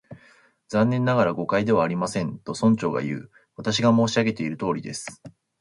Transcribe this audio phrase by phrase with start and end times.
[0.69, 3.29] 「残念ながら、誤解ではありません」と、村長がいう。
[3.55, 5.21] 「私が申し上げているとおりです」